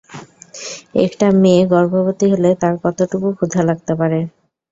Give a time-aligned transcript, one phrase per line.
[1.05, 4.19] একটা মেয়ে গর্ভবতী হলে তার কতটুকু ক্ষুধা লাগতে পারে?